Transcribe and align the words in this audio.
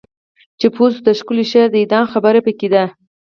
چې 0.59 0.67
پوه 0.75 0.89
شو 0.93 1.01
د 1.07 1.09
ښکلی 1.19 1.45
شعر 1.51 1.67
د 1.71 1.75
اعدام 1.81 2.05
خبر 2.13 2.33
پکې 2.45 2.67
دی 2.73 2.83